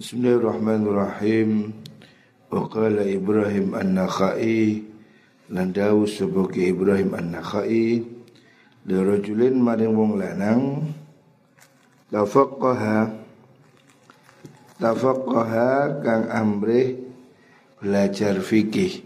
[0.00, 1.76] Bismillahirrahmanirrahim.
[2.48, 4.80] Wa qala Ibrahim an-Nakhai
[5.52, 8.00] lan dawu sebagai Ibrahim an-Nakhai
[8.88, 10.88] li maring wong lanang
[12.08, 13.12] tafaqqaha
[14.80, 16.96] tafaqqaha kang amrih
[17.84, 19.04] belajar fikih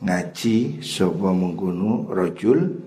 [0.00, 2.80] ngaji sapa mengkono rajul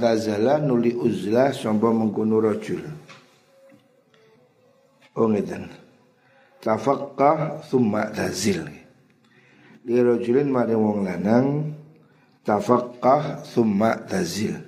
[0.00, 2.99] tazala nuli uzlah sapa mengkono rajul.
[5.18, 5.66] Oh ngeten.
[6.60, 8.68] Tafaqqah thumma tazil.
[9.88, 11.74] Li rajulin mari wong lanang
[12.44, 14.60] tafaqqah thumma tazil.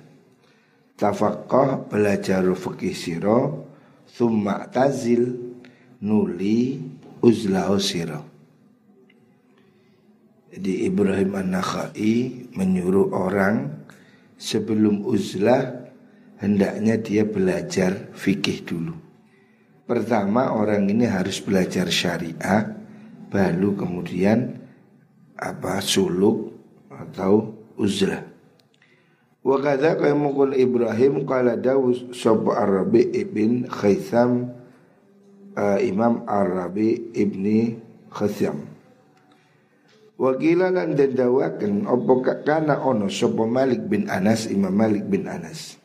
[0.97, 3.51] Tafaqqah belajar fikih sira
[4.09, 5.37] thumma tazil
[6.01, 6.81] nuli
[7.23, 8.19] uzlah sira.
[10.53, 13.73] Jadi Ibrahim An-Nakhai menyuruh orang
[14.37, 15.89] sebelum uzlah
[16.37, 19.02] hendaknya dia belajar fikih dulu.
[19.83, 22.71] Pertama orang ini harus belajar syariah,
[23.27, 24.55] baru kemudian
[25.35, 26.55] apa suluk
[26.87, 28.23] atau uzlah.
[29.43, 34.55] Wa kadza mukul Ibrahim qala Dawud sapa Arabi ibn Khaitham
[35.59, 37.75] uh, Imam Arabi ibni
[38.07, 38.71] Khaitham
[40.15, 42.13] Wakila lan den dawaken apa
[42.47, 45.75] kana ono sapa Malik bin Anas Imam Malik bin Anas.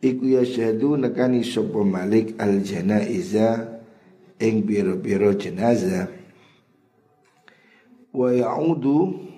[0.00, 3.80] Iku ya syahadu nekani sapa Malik al janaiza
[4.40, 6.08] ing biro-biro jenazah.
[8.10, 9.30] Wa ya'udu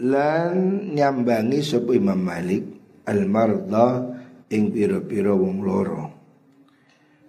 [0.00, 0.54] lan
[0.96, 2.64] nyambangi sapa Imam Malik
[3.04, 4.08] al marda
[4.48, 6.04] ing biro-biro wong loro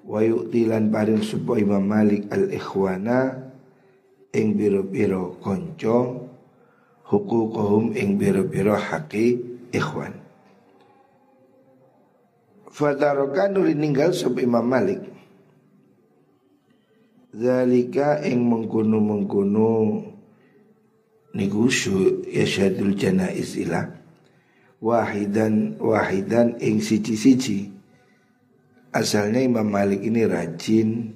[0.08, 3.52] wa yu'tilan paring sapa Imam Malik al ikhwana
[4.32, 6.32] ing biro-biro konco
[7.12, 9.36] hukukuhum ing biro-biro haki
[9.76, 10.21] ikhwan
[12.72, 15.04] Fadaroka nuli ninggal sub Imam Malik.
[17.36, 20.08] Zalika ing mengkuno-mengkuno
[21.32, 23.92] Nigusu yasyadul janaiz ilah.
[24.84, 27.72] Wahidan wahidan ing siji-siji.
[28.92, 31.16] Asalnya Imam Malik ini rajin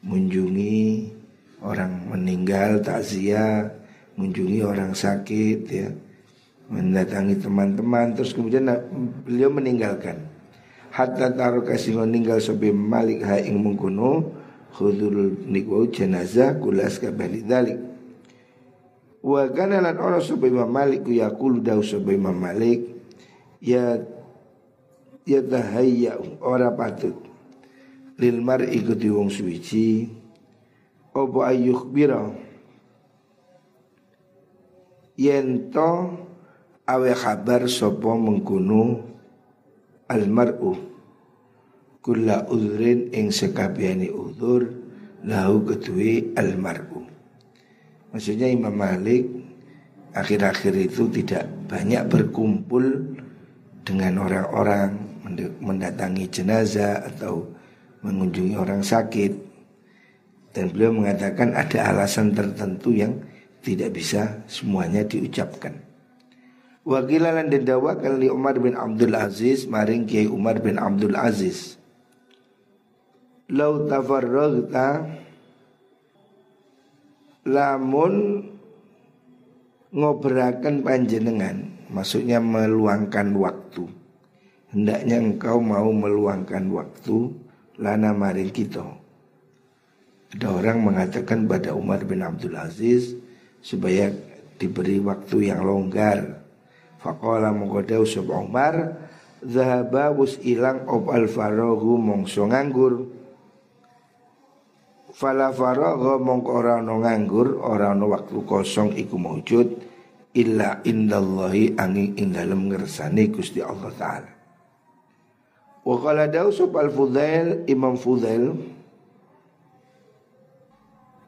[0.00, 1.12] Mengunjungi
[1.60, 3.68] orang meninggal takziah
[4.16, 5.92] mengunjungi orang sakit ya.
[6.72, 8.64] Mendatangi teman-teman terus kemudian
[9.28, 10.29] beliau meninggalkan
[10.90, 14.34] hatta taruh kasih meninggal sebagai malik ha ing mengkuno
[14.74, 17.78] khudul nikwa jenazah kulas kabali dalik.
[19.20, 22.88] Wa kana lan sebagai Imam Malik ku yaqulu sebagai Imam Malik
[23.60, 24.00] ya
[25.28, 27.16] ya tahayya ora patut.
[28.20, 30.08] Lil mar'i kudu wong suci
[31.16, 32.36] opo ayuh biro
[35.16, 36.20] yento
[36.84, 39.04] awe kabar sopo mengkunu
[40.10, 40.74] almaru
[42.02, 44.66] kula udrin ing sekabiani udur
[45.22, 47.06] lahu ketui almaru
[48.10, 49.30] maksudnya Imam Malik
[50.10, 53.14] akhir-akhir itu tidak banyak berkumpul
[53.86, 54.98] dengan orang-orang
[55.62, 57.46] mendatangi jenazah atau
[58.02, 59.32] mengunjungi orang sakit
[60.50, 63.14] dan beliau mengatakan ada alasan tertentu yang
[63.62, 65.89] tidak bisa semuanya diucapkan.
[66.80, 71.76] Wakilan dan dawakan li Umar bin Abdul Aziz maring Kiai Umar bin Abdul Aziz.
[73.52, 75.04] Lau tafarragta
[77.44, 78.46] lamun
[79.90, 83.90] ngoberakan panjenengan maksudnya meluangkan waktu
[84.70, 87.34] hendaknya engkau mau meluangkan waktu
[87.74, 88.86] lana maring kita
[90.30, 93.18] ada orang mengatakan pada Umar bin Abdul Aziz
[93.58, 94.14] supaya
[94.62, 96.39] diberi waktu yang longgar.
[97.00, 99.08] Faqala mengkodau sub Umar
[99.40, 103.08] Zahaba wus ilang ob al farohu mongso nganggur.
[105.16, 109.80] Fala farohu mongko ora no nganggur Ora waktu kosong iku mewujud
[110.36, 114.32] Illa indallahi angin indalem ngersani Gusti Allah Ta'ala.
[115.82, 118.54] Wa qala dawu sub al Fudail Imam Fudail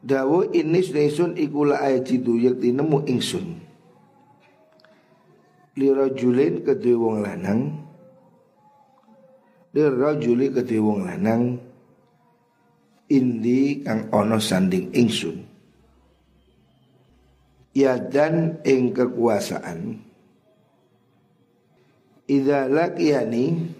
[0.05, 3.72] Dawo ini sun ikula ayajidu yakti nemu ingsun
[5.73, 7.61] Lirajulin kedua wong lanang.
[9.73, 11.43] Lirajuli kedua wong lanang.
[13.09, 15.37] Indi kang ono sanding ingsun.
[17.73, 19.97] Ya dan ing kekuasaan.
[22.29, 23.75] Ida lakiyani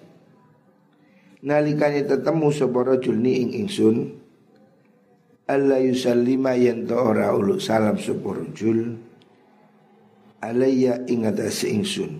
[1.43, 4.15] Nalikani tetemu sebuah rajul ni ing ingsun
[5.43, 8.95] Allah yusallima yen ora uluk salam sepurujul
[10.43, 12.19] alayya ingat ingsun.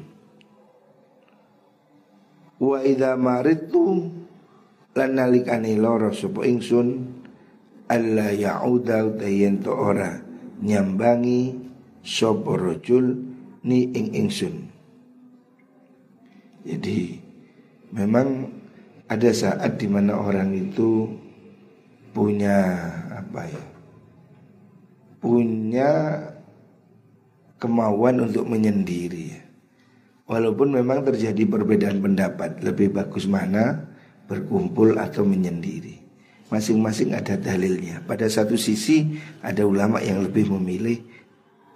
[2.63, 4.07] Wa idza maritu
[4.95, 7.11] lan nalikane loro sapa ingsun
[7.91, 10.23] alla yauda utayen to ora
[10.63, 11.59] nyambangi
[11.99, 13.19] sapa rajul
[13.67, 14.71] ni ing ingsun.
[16.63, 17.19] Jadi
[17.91, 18.47] memang
[19.11, 21.11] ada saat di mana orang itu
[22.15, 23.65] punya apa ya
[25.19, 25.91] punya
[27.63, 29.39] kemauan untuk menyendiri.
[30.27, 33.88] Walaupun memang terjadi perbedaan pendapat Lebih bagus mana
[34.27, 36.04] berkumpul atau menyendiri.
[36.51, 38.04] Masing-masing ada dalilnya.
[38.04, 41.00] Pada satu sisi ada ulama yang lebih memilih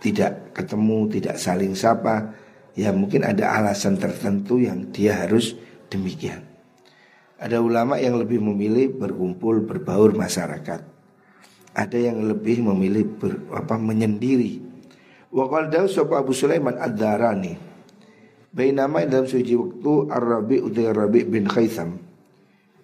[0.04, 2.36] Tidak ketemu, tidak saling sapa.
[2.78, 5.58] Ya mungkin ada alasan tertentu yang dia harus
[5.90, 6.44] demikian.
[7.42, 10.86] Ada ulama yang lebih memilih berkumpul, berbaur masyarakat.
[11.74, 14.77] Ada yang lebih memilih ber, apa, menyendiri
[15.38, 15.86] Wakal dawu
[16.18, 17.54] Abu Sulaiman ad-Darani.
[18.50, 21.94] Bainama dalam suci waktu Ar-Rabi utai Rabi bin Khaitham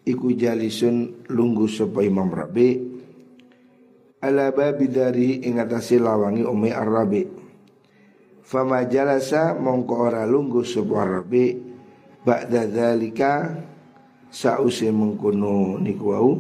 [0.06, 2.94] Iku jalisun lunggu sapa Imam Rabi.
[4.22, 7.26] Ala babi dari ingatasi lawangi umi Ar-Rabi.
[8.46, 11.58] Fama jalasa mongko ora lunggu sapa Rabi
[12.22, 13.50] Ba'da dhalika
[14.30, 16.32] Sa'usi mengkono niku wau.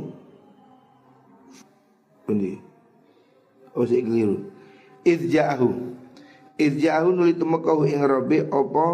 [2.25, 2.53] Pundi?
[3.73, 4.49] Oh sik keliru.
[5.05, 5.93] Idja'ahu
[6.63, 8.85] Idja'ahu nuli temekahu ing Rabi opo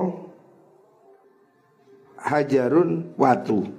[2.18, 3.70] hajarun watu.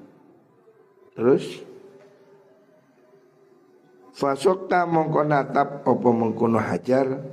[1.19, 1.67] Terus
[4.21, 7.25] Fasokta mongko natap opo mengkono hajar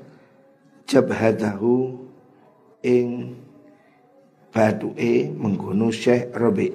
[0.88, 2.00] jabhatahu
[2.80, 3.36] ing
[4.96, 6.72] e mengkono Syekh Rabi.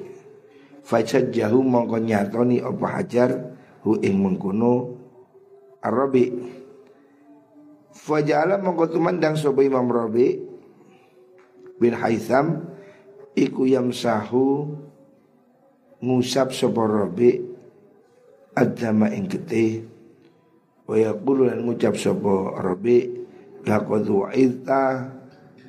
[1.32, 5.00] jahu mongko nyatoni opo hajar hu ing mengkono
[5.82, 6.31] Arabi.
[7.92, 10.40] Faja'ala mongko tumandang sapa Imam Rabi
[11.76, 12.64] bin Haitham
[13.36, 14.72] iku yamsahu
[16.00, 17.36] ngusap sapa Rabi
[18.56, 19.84] adama ing getih
[20.88, 23.12] wa yaqulu lan ngucap sapa Rabi
[23.68, 25.12] laqad wa'idta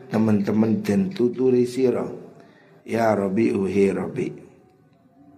[0.07, 2.07] teman-teman den tuturi sira.
[2.83, 4.27] Ya Rabi uhi Rabi.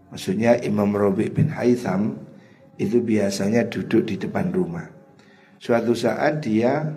[0.09, 2.17] Maksudnya Imam Rabi bin Haitham
[2.77, 4.94] itu biasanya duduk di depan rumah
[5.59, 6.95] suatu saat dia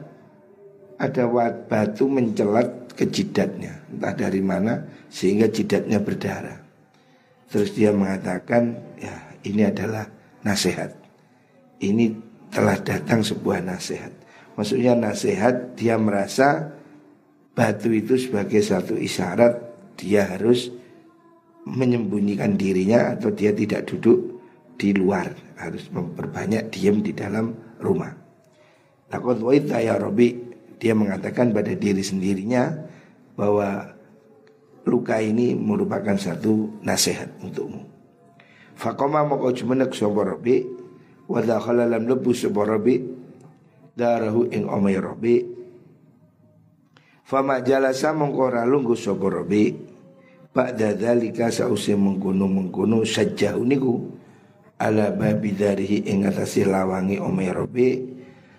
[0.99, 1.25] ada
[1.70, 6.58] batu mencelat ke jidatnya entah dari mana sehingga jidatnya berdarah.
[7.49, 9.14] Terus dia mengatakan ya
[9.46, 10.05] ini adalah
[10.43, 10.90] nasihat.
[11.78, 12.10] Ini
[12.50, 14.10] telah datang sebuah nasihat.
[14.58, 16.75] Maksudnya nasihat dia merasa
[17.55, 19.55] batu itu sebagai satu isyarat
[19.94, 20.75] dia harus
[21.62, 24.43] menyembunyikan dirinya atau dia tidak duduk
[24.75, 28.18] di luar harus memperbanyak diam di dalam rumah.
[29.08, 30.37] Takut waita ya Robi
[30.78, 32.70] dia mengatakan pada diri sendirinya
[33.34, 33.96] bahwa
[34.87, 37.84] luka ini merupakan satu nasihat untukmu.
[38.78, 40.62] Fakoma moko jumenek sapa Rabi
[41.26, 43.02] wa dakhala lam lebu sapa Rabi
[43.99, 45.37] darahu ing omai Rabi.
[47.26, 49.75] Fama jalasa mongko ora lungguh sapa Rabi
[50.55, 53.94] ba'da dzalika sause mengkono-mengkono sajjahu niku
[54.78, 58.18] ala babi darihi ing atase lawangi omai Rabi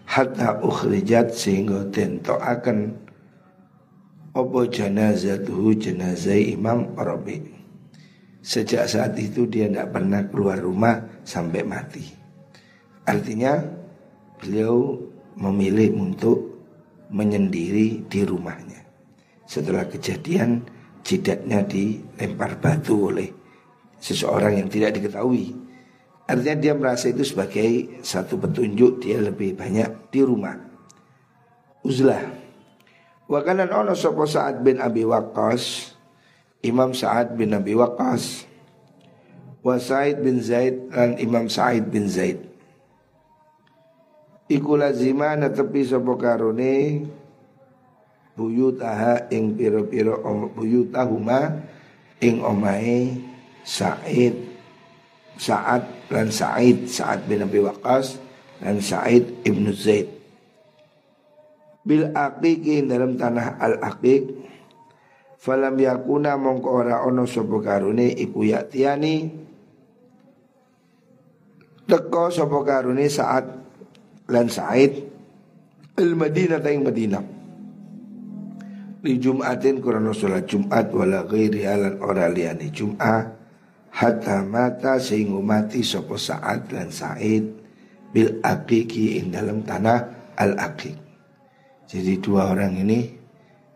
[0.10, 2.98] hatta ukhrijat sehingga tento akan
[4.34, 7.62] opo tuh jenazah Imam Rabi.
[8.42, 12.06] Sejak saat itu dia tidak pernah keluar rumah sampai mati.
[13.06, 13.62] Artinya
[14.42, 14.98] beliau
[15.38, 16.58] memilih untuk
[17.14, 18.82] menyendiri di rumahnya.
[19.46, 20.66] Setelah kejadian
[21.06, 23.30] jidatnya dilempar batu oleh
[24.00, 25.54] seseorang yang tidak diketahui
[26.30, 30.62] Artinya dia merasa itu sebagai satu petunjuk dia lebih banyak di rumah.
[31.82, 32.22] Uzlah.
[33.26, 35.98] Wa kana ono sapa Sa'ad bin Abi Waqqas,
[36.62, 38.46] Imam Sa'ad bin Abi Waqqas,
[39.66, 42.46] wa Sa'id bin Zaid dan Imam Sa'id bin Zaid.
[44.50, 47.06] Iku lazima netepi sapa karone
[48.34, 50.18] buyutaha ing pira-pira
[50.58, 51.70] buyutahuma
[52.22, 53.18] ing omahe
[53.62, 54.49] Sa'id
[55.40, 56.92] Sa'ad dan Sa'id.
[56.92, 58.20] Sa'ad bin Abi Waqqas
[58.60, 60.12] dan Sa'id ibnu Zaid.
[61.88, 64.36] Bil aqiqi dalam tanah al aqiq
[65.40, 69.16] falam yakuna mongko ora ono sapa karune iku yaktiani.
[71.88, 73.46] Teko sapa karune Sa'ad
[74.28, 74.94] lan Sa'id.
[75.96, 77.26] Al Madinah ing Madinah.
[79.00, 83.39] Di Jumatin kurang sholat Jumat wala ghairi halan ora Jum'ah
[84.00, 87.44] hatta mata sehingga mati sopo Sa'ad dan Sa'id
[88.16, 90.96] bil aqiqi in dalam tanah al aqiq.
[91.84, 93.12] Jadi dua orang ini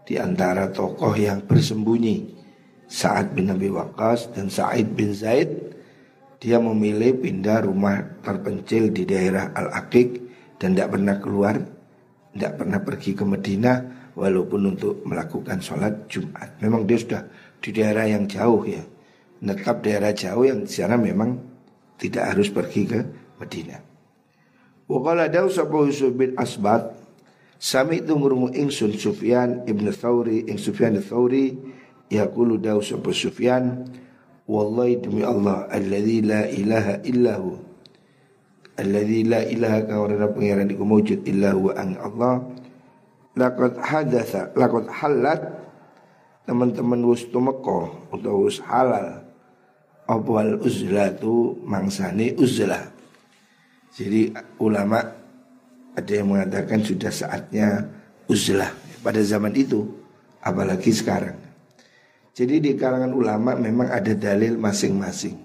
[0.08, 2.40] di antara tokoh yang bersembunyi
[2.88, 5.74] Sa'ad bin Abi Waqqas dan Sa'id bin Zaid
[6.44, 10.10] dia memilih pindah rumah terpencil di daerah Al-Aqiq
[10.60, 11.56] dan tidak pernah keluar,
[12.36, 13.80] tidak pernah pergi ke Medina
[14.12, 16.60] walaupun untuk melakukan sholat Jumat.
[16.60, 17.24] Memang dia sudah
[17.64, 18.84] di daerah yang jauh ya,
[19.44, 21.36] netap daerah jauh yang di sana memang
[22.00, 23.00] tidak harus pergi ke
[23.44, 23.78] Medina.
[24.88, 25.68] Wakala daw sa
[26.12, 27.04] bin Asbat
[27.56, 31.56] Sami itu ngurungu ingsun Sufyan ibn Thawri Ing Sufyan Thawri
[32.12, 33.88] Yaqulu daw sa Sufyan
[34.44, 37.52] Wallahi demi Allah Alladhi la ilaha illahu
[38.76, 42.44] Alladhi la ilaha Kawarana pengiran iku mewujud illahu ang Allah
[43.40, 45.48] Lakot hadatha Lakot halat
[46.44, 49.24] Teman-teman wus tumeko Atau wus halal
[50.14, 52.86] Abwal uzlah tu Mangsani uzlah
[53.98, 54.30] Jadi
[54.62, 55.02] ulama
[55.98, 57.82] Ada yang mengatakan sudah saatnya
[58.30, 58.70] uzlah
[59.02, 59.90] Pada zaman itu
[60.46, 61.44] Apalagi sekarang
[62.34, 65.38] jadi di kalangan ulama memang ada dalil masing-masing.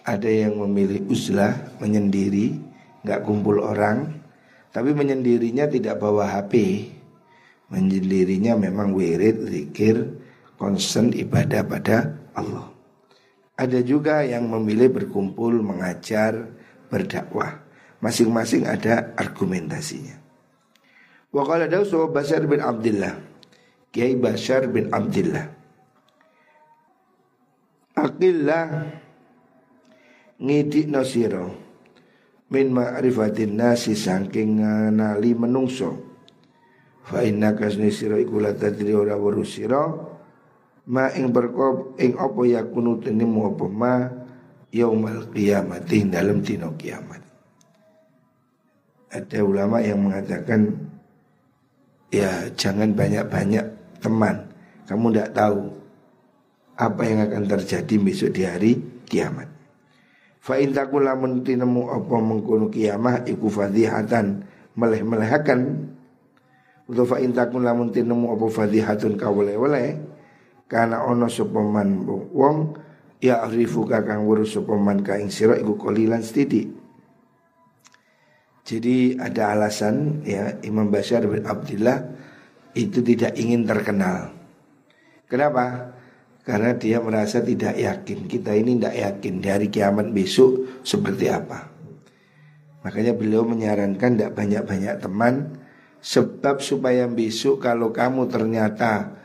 [0.00, 2.56] Ada yang memilih uzlah, menyendiri,
[3.04, 4.16] nggak kumpul orang,
[4.72, 6.88] tapi menyendirinya tidak bawa HP.
[7.68, 10.16] Menyendirinya memang wirid, zikir,
[10.56, 12.75] konsen ibadah pada Allah.
[13.56, 16.52] Ada juga yang memilih berkumpul, mengajar,
[16.92, 17.64] berdakwah.
[18.04, 20.20] Masing-masing ada argumentasinya.
[21.32, 23.16] Wa qala Dawu Bashar bin Abdullah.
[23.88, 25.56] Kiai Bashar bin Abdullah.
[27.96, 28.92] Akillah
[30.36, 31.48] ngidik sira
[32.52, 34.60] min ma'rifatin nasi saking
[34.92, 35.96] ngali menungso
[37.08, 38.36] fa inna kasni iku
[38.92, 39.88] ora weruh sira
[40.86, 43.94] ma ing berkop ing apa yakunu tenimu apa ma
[44.70, 47.22] yaumal qiyamati dalam dino kiamat.
[49.10, 50.70] Ada ulama yang mengatakan
[52.14, 53.66] ya jangan banyak-banyak
[53.98, 54.46] teman.
[54.86, 55.58] Kamu tidak tahu
[56.78, 58.72] apa yang akan terjadi besok di hari
[59.10, 59.50] kiamat.
[60.38, 64.46] Fa in takulamun tinemu apa mengkono kiamah iku fadhihatan
[64.78, 65.90] meleh-melehakan.
[66.86, 70.05] Uto fa in takulamun tinemu apa fadhihatun kawale-wale
[70.66, 72.56] karena ono sopaman wong
[73.22, 76.70] ya arifu kakang wurus sopaman kaing sira iku kolilan setidik.
[78.66, 82.02] Jadi ada alasan ya Imam Bashar bin Abdullah
[82.74, 84.34] itu tidak ingin terkenal.
[85.30, 85.94] Kenapa?
[86.46, 91.74] Karena dia merasa tidak yakin Kita ini tidak yakin dari kiamat besok seperti apa
[92.86, 95.58] Makanya beliau menyarankan tidak banyak-banyak teman
[95.98, 99.18] Sebab supaya besok kalau kamu ternyata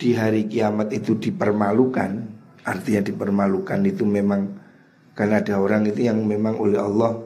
[0.00, 4.48] di hari kiamat itu dipermalukan Artinya dipermalukan itu memang
[5.12, 7.20] Karena ada orang itu yang memang oleh Allah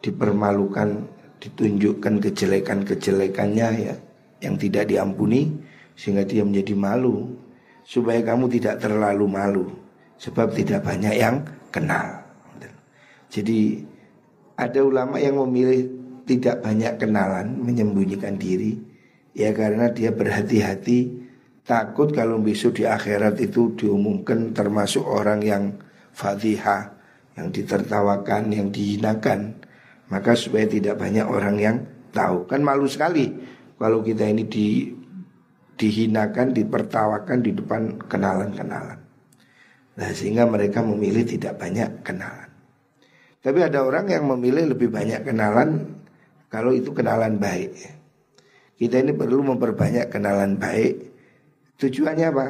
[0.00, 1.04] dipermalukan
[1.36, 3.94] Ditunjukkan kejelekan-kejelekannya ya
[4.40, 5.52] Yang tidak diampuni
[5.92, 7.36] Sehingga dia menjadi malu
[7.86, 9.64] supaya kamu tidak terlalu malu
[10.18, 12.26] sebab tidak banyak yang kenal.
[13.30, 13.86] Jadi
[14.58, 15.86] ada ulama yang memilih
[16.26, 18.74] tidak banyak kenalan, menyembunyikan diri
[19.36, 21.25] ya karena dia berhati-hati
[21.66, 25.64] takut kalau besok di akhirat itu diumumkan termasuk orang yang
[26.14, 26.94] fadhiha,
[27.34, 29.60] yang ditertawakan, yang dihinakan.
[30.06, 31.76] Maka supaya tidak banyak orang yang
[32.14, 32.46] tahu.
[32.46, 33.34] Kan malu sekali
[33.76, 34.94] kalau kita ini di
[35.76, 38.96] dihinakan, dipertawakan di depan kenalan-kenalan.
[39.96, 42.48] Nah sehingga mereka memilih tidak banyak kenalan.
[43.42, 46.00] Tapi ada orang yang memilih lebih banyak kenalan
[46.48, 47.74] kalau itu kenalan baik.
[48.76, 51.15] Kita ini perlu memperbanyak kenalan baik.
[51.76, 52.46] Tujuannya apa?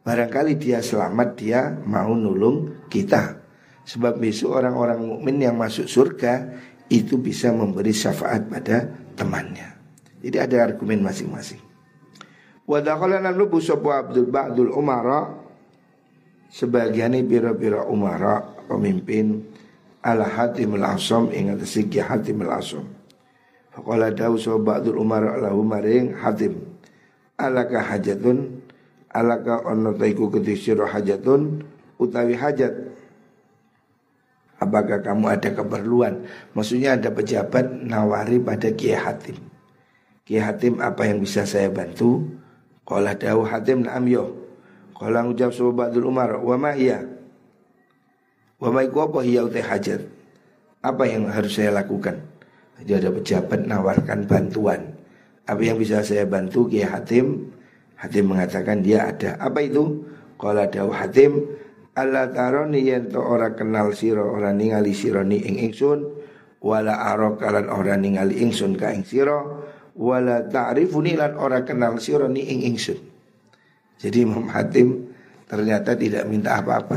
[0.00, 3.36] Barangkali dia selamat, dia mau nulung kita.
[3.84, 6.48] Sebab besok orang-orang mukmin yang masuk surga
[6.88, 9.76] itu bisa memberi syafaat pada temannya.
[10.24, 11.60] Jadi ada argumen masing-masing.
[12.64, 15.28] Wa dakhala lan lubu sapa Abdul Ba'dul Umara
[16.48, 19.42] sebagian pira-pira umara pemimpin
[20.00, 22.86] ala Hatim al-Asam ing atase Ki Hatim al-Asam.
[23.74, 26.70] Faqala dawu sapa Ba'dul Umara lahu maring Hatim
[27.40, 28.59] alaka hajatun
[29.10, 31.66] alaka ono taiku kedisiro hajatun
[31.98, 32.90] utawi hajat
[34.60, 36.28] Apakah kamu ada keperluan?
[36.52, 39.40] Maksudnya ada pejabat nawari pada Kiai Hatim.
[40.28, 42.28] Kiai Hatim apa yang bisa saya bantu?
[42.84, 44.36] Qala dawu Hatim na'am yo.
[44.92, 47.00] Qala ngucap sapa Ba'dul Umar, wa ma iya?
[48.60, 50.04] Wa ma iku apa hiya utai hajat?
[50.84, 52.20] Apa yang harus saya lakukan?
[52.84, 54.92] Jadi ada pejabat nawarkan bantuan.
[55.48, 57.48] Apa yang bisa saya bantu Kiai Hatim?
[58.00, 59.36] Hatim mengatakan dia ada.
[59.36, 60.08] Apa itu?
[60.40, 61.44] Qala dawu Hatim,
[61.92, 66.00] Allah taroni yen to ora kenal siro ora ningali siro ni ing ingsun
[66.64, 69.68] wala aro kalan ora ningali ingsun ka ing siro
[70.00, 72.96] wala ta'rifuni lan ora kenal sira ni ing ingsun.
[74.00, 75.12] Jadi Imam Hatim
[75.44, 76.96] ternyata tidak minta apa-apa.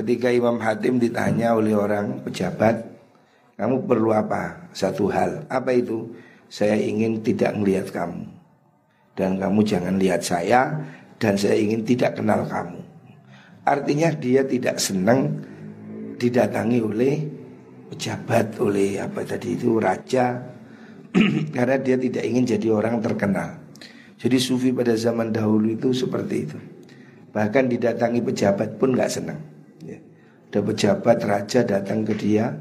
[0.00, 2.80] ketika Imam Hatim ditanya oleh orang pejabat,
[3.60, 4.72] kamu perlu apa?
[4.72, 5.44] Satu hal.
[5.52, 6.08] Apa itu?
[6.48, 8.39] Saya ingin tidak melihat kamu.
[9.20, 10.80] Dan kamu jangan lihat saya
[11.20, 12.80] dan saya ingin tidak kenal kamu.
[13.68, 15.44] Artinya dia tidak senang
[16.16, 17.14] didatangi oleh
[17.92, 20.40] pejabat, oleh apa tadi itu raja
[21.56, 23.60] karena dia tidak ingin jadi orang terkenal.
[24.16, 26.58] Jadi sufi pada zaman dahulu itu seperti itu.
[27.36, 29.40] Bahkan didatangi pejabat pun nggak senang.
[29.84, 30.00] Ya.
[30.48, 32.52] Ada pejabat raja datang ke dia,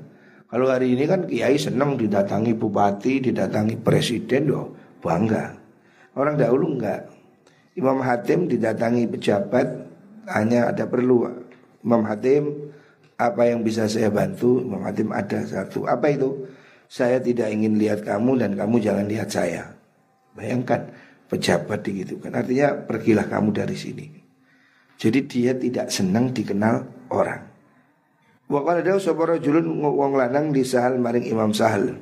[0.50, 5.59] kalau hari ini kan kiai senang didatangi bupati, didatangi presiden, loh bangga.
[6.20, 7.08] Orang dahulu enggak.
[7.80, 9.88] Imam Hatim didatangi pejabat
[10.28, 11.32] hanya ada perlu
[11.80, 12.76] Imam Hatim
[13.16, 14.60] apa yang bisa saya bantu?
[14.60, 15.88] Imam Hatim ada satu.
[15.88, 16.44] Apa itu?
[16.92, 19.72] Saya tidak ingin lihat kamu dan kamu jangan lihat saya.
[20.36, 20.92] Bayangkan
[21.32, 24.08] pejabat begitu kan artinya pergilah kamu dari sini.
[25.00, 26.84] Jadi dia tidak senang dikenal
[27.16, 27.48] orang.
[28.50, 31.96] Wa qala dawu sapa wong lanang di sahal maring Imam Sahal.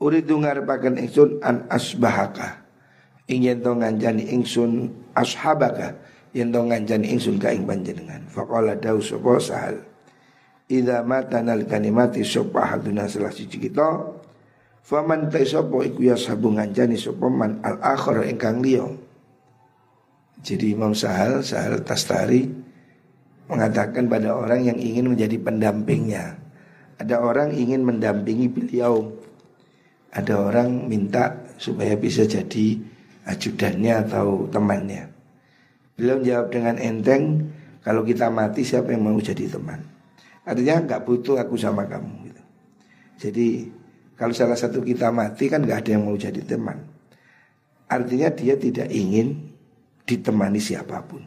[0.00, 2.59] Uridu ngarepaken ingsun an asbahaka.
[3.30, 5.94] Ingin to nganjani ingsun ashabaka
[6.34, 8.26] yen to nganjani ingsun ka ing panjenengan.
[8.26, 9.76] Faqala dawu sapa Sahal.
[10.66, 14.18] Idza mata nalikane mati sapa haduna salah siji kita
[14.80, 18.88] Faman ta sapa iku ya sabu nganjani sapa man al akhir ingkang liya.
[20.40, 22.48] Jadi Imam Sahal, Sahal Tastari
[23.44, 26.40] mengatakan pada orang yang ingin menjadi pendampingnya.
[26.96, 29.14] Ada orang ingin mendampingi beliau.
[30.10, 32.80] Ada orang minta supaya bisa jadi
[33.30, 35.06] ajudannya atau temannya.
[35.94, 39.80] Beliau jawab dengan enteng, kalau kita mati siapa yang mau jadi teman?
[40.44, 42.28] Artinya nggak butuh aku sama kamu.
[42.28, 42.42] Gitu.
[43.20, 43.48] Jadi
[44.16, 46.76] kalau salah satu kita mati kan nggak ada yang mau jadi teman.
[47.90, 49.50] Artinya dia tidak ingin
[50.04, 51.22] ditemani siapa pun.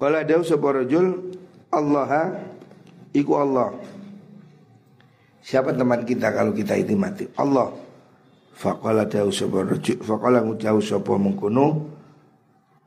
[0.00, 1.36] Wala dawu sapa rajul
[1.70, 2.40] Allah
[3.12, 3.76] iku Allah.
[5.40, 7.26] Siapa teman kita kalau kita itu mati?
[7.36, 7.72] Allah.
[8.60, 11.80] Faqala dawu sapa rajul faqala ngudawu sapa mengkono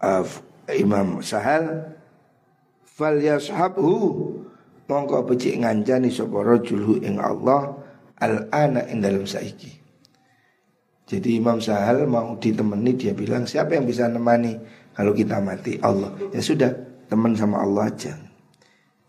[0.06, 0.22] uh,
[0.70, 1.98] Imam Sahal
[2.86, 3.90] fal yashabhu
[4.86, 7.74] mongko becik ngancani sapa rajul ing Allah
[8.22, 9.74] al ana ing dalam saiki.
[11.10, 14.54] Jadi Imam Sahal mau ditemani dia bilang siapa yang bisa nemani
[14.94, 16.14] kalau kita mati Allah.
[16.30, 16.70] Ya sudah
[17.10, 18.14] teman sama Allah aja.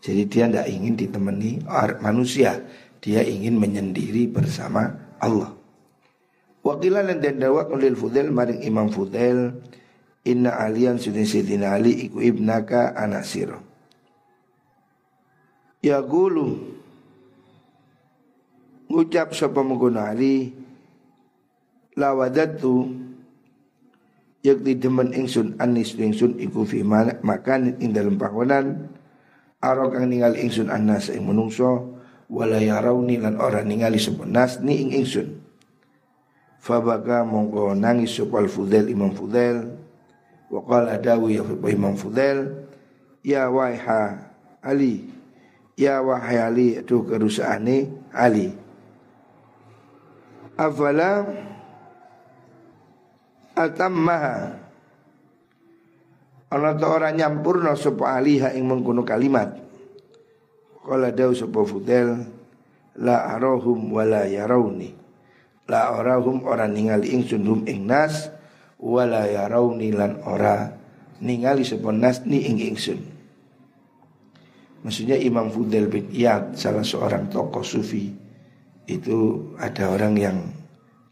[0.01, 1.61] Jadi dia tidak ingin ditemani
[2.01, 2.57] manusia,
[3.05, 5.64] dia ingin menyendiri bersama Allah.
[6.65, 9.53] Wakilan dan dawak oleh Fudel maring Imam Fudel
[10.25, 13.61] Inna alian sudah Sayyidina Ali iku ibnaka anak siro.
[15.85, 16.57] Ya gulu
[18.89, 20.49] Ngucap sapa mengkono Ali
[21.93, 23.05] Lawadatu
[24.41, 28.93] yakti demen ingsun anis ingsun iku fi makan ing dalam panggonan
[29.57, 31.97] arok kang ningali ingsun anas ing menungso
[32.29, 35.44] wala yarawni lan ora ningali sapa nas ni ing ingsun
[36.65, 39.69] fabaka mongko nangis sapa Fudail Imam Fudail.
[40.49, 42.65] Wa qala adawi ya Imam Fudail
[43.21, 44.33] ya waiha
[44.65, 45.05] Ali
[45.77, 48.49] ya wahai Ali itu kerusaane Ali.
[50.57, 51.29] Afala
[53.53, 54.57] atammaha
[56.49, 59.53] ana ta ora nyampurna sapa aliha ing mengkono kalimat.
[60.81, 62.25] Qala dawu sapa fudel
[62.97, 65.04] la arahum wala yarawni
[65.65, 68.29] la arahum ora ningali ingsun hum ing nas
[68.77, 70.73] wala yarawni lan ora
[71.21, 73.01] ningali sapa nas ni ing ingsun
[74.85, 78.13] maksudnya Imam Fudel bin Iyad salah seorang tokoh sufi
[78.85, 80.37] itu ada orang yang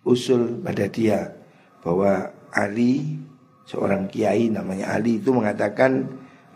[0.05, 1.33] usul pada dia
[1.81, 3.17] bahwa Ali
[3.65, 6.05] seorang kiai namanya Ali itu mengatakan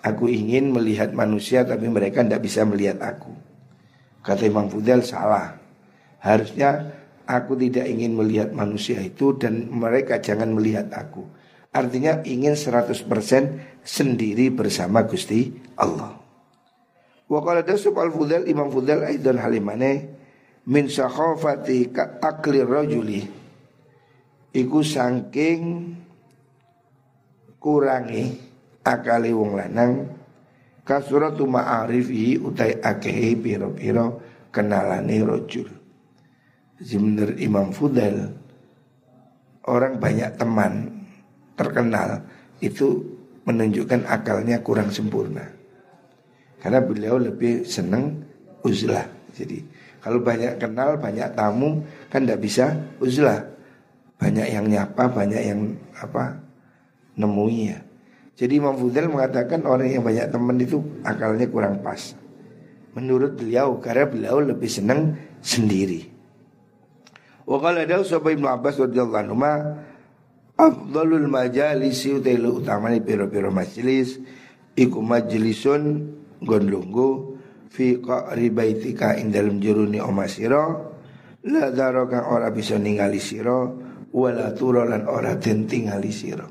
[0.05, 3.33] aku ingin melihat manusia tapi mereka tidak bisa melihat aku.
[4.21, 5.57] Kata Imam Fudel salah.
[6.21, 6.96] Harusnya
[7.27, 11.27] aku tidak ingin melihat manusia itu dan mereka jangan melihat aku.
[11.75, 13.05] Artinya ingin 100%
[13.83, 16.15] sendiri bersama Gusti Allah.
[17.27, 20.15] Wa qala dasub al-Fudel Imam Fudel aidan halimane
[20.71, 21.91] min sakhafati
[22.23, 23.21] akli rajuli
[24.55, 25.93] iku saking
[27.59, 28.31] kurangi
[28.87, 29.93] akali wong lanang
[30.87, 35.76] kasuratu ma'arifi utai akehi piro-piro kenalane rojul
[36.81, 38.33] Zimner Imam Fudel
[39.67, 41.03] Orang banyak teman
[41.57, 42.23] terkenal
[42.63, 43.03] Itu
[43.43, 45.45] menunjukkan akalnya kurang sempurna
[46.61, 48.23] Karena beliau lebih senang
[48.65, 52.71] uzlah Jadi kalau banyak kenal, banyak tamu Kan tidak bisa
[53.03, 53.57] uzlah
[54.17, 55.61] banyak yang nyapa, banyak yang
[55.93, 56.41] apa
[57.13, 57.79] nemui ya.
[58.37, 62.13] Jadi Imam Fudail mengatakan orang yang banyak teman itu akalnya kurang pas.
[62.93, 66.16] Menurut beliau karena beliau lebih senang sendiri.
[67.47, 69.55] Wa qala dawu sahaba Ibnu Abbas radhiyallahu anhu ma
[70.59, 74.19] afdalul majalisi utailu utamani piro-piro majelis
[74.75, 76.11] iku majlisun
[76.43, 77.39] gondlunggu
[77.71, 80.91] fi qa'ri baitika ing dalem juruni omasira
[81.47, 83.63] la daraka ora bisa ningali sira
[84.11, 86.45] wala tura lan ora den tingali sira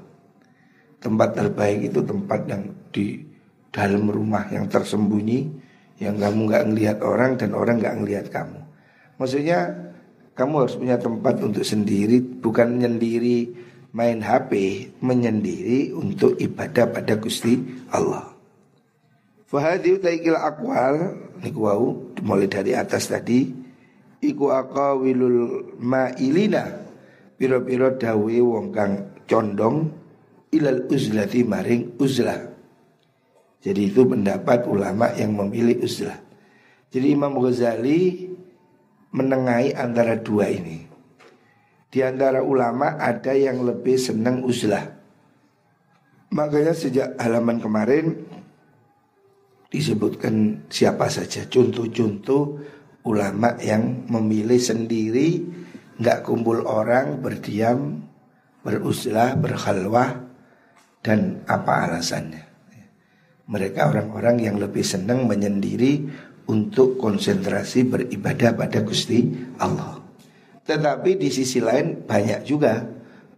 [0.97, 3.21] Tempat terbaik itu tempat yang di
[3.69, 5.45] dalam rumah yang tersembunyi
[6.01, 8.65] yang kamu nggak ngelihat orang dan orang nggak ngelihat kamu.
[9.21, 9.77] Maksudnya
[10.37, 13.57] kamu harus punya tempat untuk sendiri, bukan menyendiri
[13.97, 14.53] main HP,
[15.01, 17.57] menyendiri untuk ibadah pada Gusti
[17.89, 18.37] Allah.
[19.49, 23.49] Fahadi utaikil akwal niku wau mulai dari atas tadi
[24.21, 26.85] iku aqawilul ma'ilina
[27.41, 28.93] piro-piro dawe wong kang
[29.25, 29.89] condong
[30.53, 32.53] ilal uzlati maring uzlah.
[33.63, 36.19] Jadi itu pendapat ulama yang memilih uzlah.
[36.93, 38.26] Jadi Imam Ghazali
[39.13, 40.87] menengahi antara dua ini.
[41.87, 44.85] Di antara ulama ada yang lebih senang uzlah.
[46.35, 48.27] Makanya sejak halaman kemarin
[49.71, 52.61] disebutkan siapa saja contoh-contoh
[53.07, 55.47] ulama yang memilih sendiri
[55.97, 58.05] nggak kumpul orang berdiam
[58.67, 60.27] beruzlah berkhalwah
[61.01, 62.45] dan apa alasannya.
[63.47, 66.03] Mereka orang-orang yang lebih senang menyendiri
[66.47, 69.27] untuk konsentrasi beribadah pada Gusti
[69.59, 69.99] Allah.
[70.67, 72.83] Tetapi di sisi lain banyak juga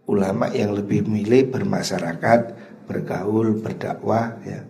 [0.09, 2.39] ulama yang lebih memilih bermasyarakat,
[2.89, 4.65] bergaul, berdakwah ya.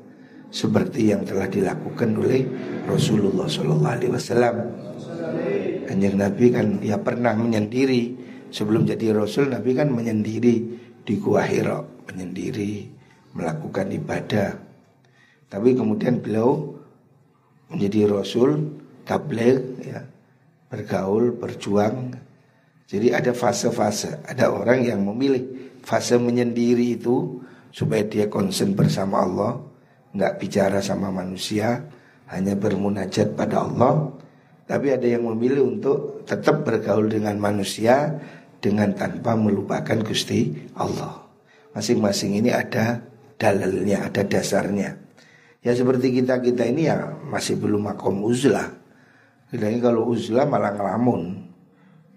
[0.49, 2.41] Seperti yang telah dilakukan oleh
[2.89, 4.56] Rasulullah Shallallahu Alaihi Wasallam.
[5.86, 8.17] Kanjeng Nabi kan ya pernah menyendiri
[8.49, 10.56] sebelum jadi Rasul Nabi kan menyendiri
[11.06, 12.89] di Gua Hira menyendiri
[13.38, 14.58] melakukan ibadah.
[15.49, 16.79] Tapi kemudian beliau
[17.69, 20.05] menjadi rasul tabligh ya,
[20.69, 22.13] bergaul, berjuang.
[22.89, 29.62] Jadi ada fase-fase, ada orang yang memilih fase menyendiri itu supaya dia konsen bersama Allah,
[30.13, 31.86] nggak bicara sama manusia,
[32.29, 34.13] hanya bermunajat pada Allah.
[34.69, 38.21] Tapi ada yang memilih untuk tetap bergaul dengan manusia
[38.62, 41.25] dengan tanpa melupakan Gusti Allah.
[41.73, 43.01] Masing-masing ini ada
[43.39, 45.09] dalilnya, ada dasarnya.
[45.60, 48.72] Ya seperti kita-kita ini ya masih belum makom uzlah.
[49.52, 51.52] Kita ini kalau uzlah malah ngelamun.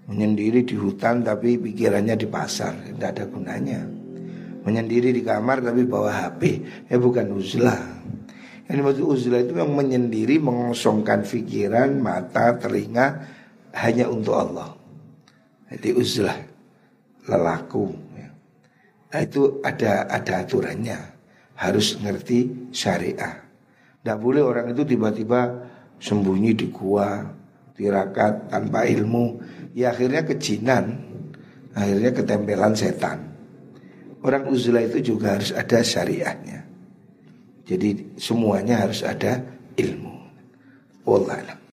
[0.02, 3.86] Menyendiri di hutan tapi pikirannya di pasar, tidak ada gunanya.
[4.62, 6.42] Menyendiri di kamar tapi bawa HP,
[6.90, 7.78] ya bukan uzlah.
[8.66, 13.26] Yang dimaksud uzlah itu yang menyendiri mengosongkan pikiran, mata, telinga
[13.74, 14.74] hanya untuk Allah.
[15.70, 16.38] Jadi uzlah
[17.26, 17.90] lelaku.
[18.18, 18.28] Ya.
[19.10, 21.11] Nah itu ada ada aturannya
[21.56, 23.44] harus ngerti syariah.
[24.02, 25.62] Tidak boleh orang itu tiba-tiba
[26.02, 27.22] sembunyi di gua,
[27.78, 29.38] tirakat tanpa ilmu.
[29.72, 30.98] Ya akhirnya kejinan,
[31.72, 33.30] akhirnya ketempelan setan.
[34.22, 36.66] Orang uzlah itu juga harus ada syariahnya.
[37.62, 39.38] Jadi semuanya harus ada
[39.78, 40.18] ilmu.
[41.06, 41.61] Wallah